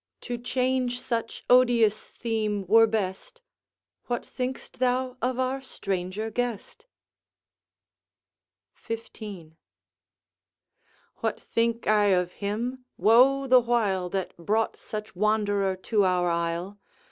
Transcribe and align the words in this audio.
To 0.21 0.39
change 0.39 0.99
such 0.99 1.45
odious 1.47 2.07
theme 2.07 2.65
were 2.65 2.87
best, 2.87 3.39
What 4.07 4.25
think'st 4.25 4.79
thou 4.79 5.15
of 5.21 5.37
our 5.37 5.61
stranger 5.61 6.31
guest?' 6.31 6.87
XV. 8.87 9.51
'What 11.17 11.39
think 11.39 11.85
I 11.85 12.05
of 12.05 12.31
him? 12.31 12.83
woe 12.97 13.45
the 13.45 13.59
while 13.59 14.09
That 14.09 14.35
brought 14.37 14.75
such 14.75 15.15
wanderer 15.15 15.75
to 15.75 16.03
our 16.03 16.31
isle! 16.31 16.79